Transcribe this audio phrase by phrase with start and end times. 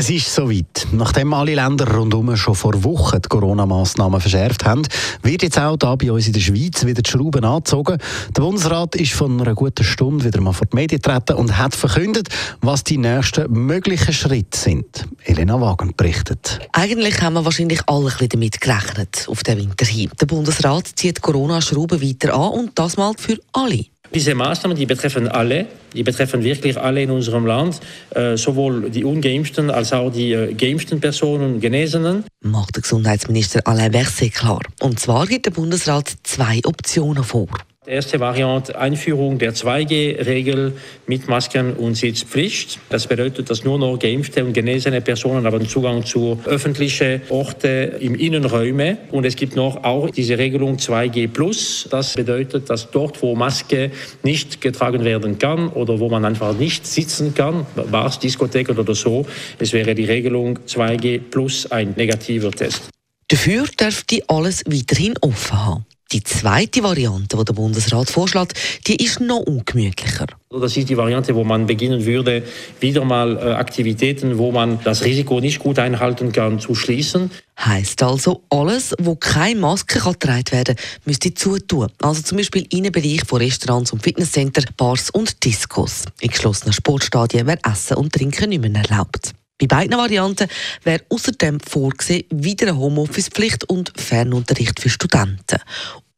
[0.00, 0.86] Es ist soweit.
[0.92, 4.80] Nachdem alle Länder rundum schon vor Wochen die Corona-Massnahmen verschärft haben,
[5.22, 7.98] wird jetzt auch da bei uns in der Schweiz wieder die Schrauben angezogen.
[8.34, 11.74] Der Bundesrat ist von einer guten Stunde wieder mal vor die Medien getreten und hat
[11.74, 12.30] verkündet,
[12.62, 15.06] was die nächsten möglichen Schritte sind.
[15.24, 16.60] Elena Wagen berichtet.
[16.72, 20.10] Eigentlich haben wir wahrscheinlich alle ein bisschen damit gerechnet auf den Winter hin.
[20.18, 23.84] Der Bundesrat zieht Corona-Schrauben weiter an und das mal für alle.
[24.12, 29.04] Diese Maßnahmen, die betreffen alle, die betreffen wirklich alle in unserem Land, äh, sowohl die
[29.04, 32.24] ungeimpften als auch die äh, geimpften Personen, Genesenen.
[32.42, 34.60] Macht der Gesundheitsminister Alain Berset klar.
[34.80, 37.48] Und zwar gibt der Bundesrat zwei Optionen vor.
[37.90, 40.74] Erste Variante Einführung der 2G-Regel
[41.08, 42.78] mit Masken und Sitzpflicht.
[42.88, 48.14] Das bedeutet, dass nur noch geimpfte und genesene Personen haben Zugang zu öffentlichen Orten im
[48.14, 48.98] Innenräume.
[49.10, 51.88] Und es gibt noch auch diese Regelung 2G+.
[51.90, 53.90] Das bedeutet, dass dort, wo Maske
[54.22, 59.26] nicht getragen werden kann oder wo man einfach nicht sitzen kann, Bars, Diskotheken oder so,
[59.58, 62.82] es wäre die Regelung 2G plus ein negativer Test.
[63.26, 65.86] Dafür dürfte alles weiterhin offen haben.
[66.12, 68.54] Die zweite Variante, die der Bundesrat vorschlägt,
[68.88, 70.26] die ist noch ungemütlicher.
[70.50, 72.42] Das ist die Variante, wo man beginnen würde,
[72.80, 77.30] wieder mal äh, Aktivitäten, wo man das Risiko nicht gut einhalten kann, zu schließen.
[77.60, 81.92] Heißt also, alles, wo keine Maske kann getragen werden kann, müsste zutun.
[82.02, 86.06] Also zum Beispiel Innenbereich von Restaurants und Fitnesscenter, Bars und Discos.
[86.20, 89.32] In geschlossenen Sportstadien wäre Essen und Trinken nicht mehr erlaubt.
[89.60, 90.48] Bei beiden Varianten
[90.84, 95.58] wäre außerdem vorgesehen wieder eine Homeoffice-Pflicht und Fernunterricht für Studenten.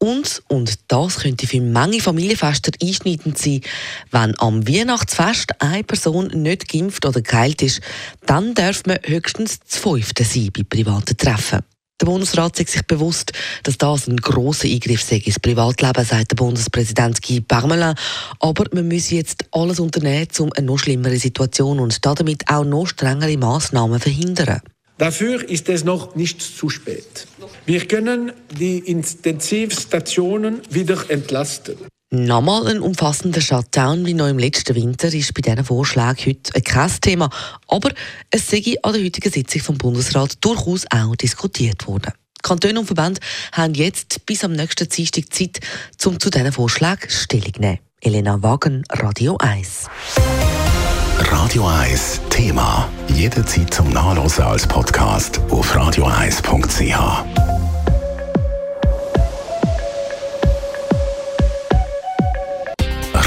[0.03, 3.61] Und, und das könnte für manche Familienfester einschneidend sein,
[4.11, 7.81] wenn am Weihnachtsfest eine Person nicht geimpft oder geheilt ist,
[8.27, 11.61] dann darf man höchstens zu fünften sein bei privaten Treffen.
[12.01, 13.31] Der Bundesrat ist sich bewusst,
[13.63, 17.95] dass das ein grosser Eingriff sei ins Privatleben, sagt der Bundespräsident Guy Parmelin.
[18.41, 22.87] Aber man müsse jetzt alles unternehmen, um eine noch schlimmere Situation und damit auch noch
[22.87, 24.63] strengere Massnahmen verhindern.
[24.99, 27.29] Dafür ist es noch nicht zu spät.
[27.65, 31.77] Wir können die Intensivstationen wieder entlasten.
[32.11, 36.91] Nochmal ein umfassender Shutdown wie noch im letzten Winter ist bei diesen Vorschlägen heute kein
[37.01, 37.31] Thema.
[37.69, 37.91] Aber
[38.31, 42.13] es sei an der heutigen Sitzung vom Bundesrat durchaus auch diskutiert worden.
[42.37, 43.21] Die Kantone und Verbände
[43.53, 45.61] haben jetzt bis am nächsten Dienstag Zeit,
[46.05, 47.79] um zu diesen Vorschlägen Stellung zu nehmen.
[48.01, 49.87] Elena Wagen, Radio 1.
[51.19, 52.91] Radio 1 Thema.
[53.15, 57.32] Jederzeit zum Nachlesen als Podcast auf radio1.ch.